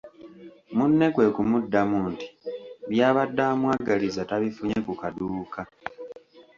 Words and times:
Munne 0.75 1.05
kwe 1.13 1.25
kumuddamu 1.35 1.99
nti 2.11 2.27
by’abadde 2.91 3.43
amwagaliza 3.53 4.27
tabifunye 4.29 4.79
ku 4.85 4.93
kaduuka. 5.01 5.61